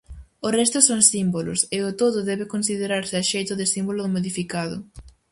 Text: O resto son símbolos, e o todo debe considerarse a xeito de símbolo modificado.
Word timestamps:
O 0.47 0.49
resto 0.59 0.79
son 0.89 1.01
símbolos, 1.13 1.59
e 1.75 1.77
o 1.89 1.91
todo 2.01 2.27
debe 2.29 2.51
considerarse 2.53 3.15
a 3.17 3.27
xeito 3.31 3.53
de 3.59 3.65
símbolo 3.73 4.03
modificado. 4.15 4.77